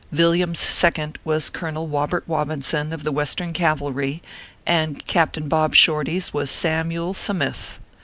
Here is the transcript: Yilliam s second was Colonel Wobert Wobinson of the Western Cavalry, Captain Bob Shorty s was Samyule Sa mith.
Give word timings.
Yilliam 0.11 0.55
s 0.55 0.59
second 0.59 1.19
was 1.23 1.51
Colonel 1.51 1.85
Wobert 1.87 2.27
Wobinson 2.27 2.91
of 2.91 3.03
the 3.03 3.11
Western 3.11 3.53
Cavalry, 3.53 4.23
Captain 4.65 5.47
Bob 5.47 5.75
Shorty 5.75 6.17
s 6.17 6.33
was 6.33 6.49
Samyule 6.49 7.13
Sa 7.15 7.33
mith. 7.33 7.77